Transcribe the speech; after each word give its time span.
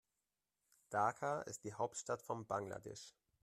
Dhaka 0.89 1.43
ist 1.43 1.63
die 1.63 1.75
Hauptstadt 1.75 2.23
von 2.23 2.47
Bangladesch. 2.47 3.13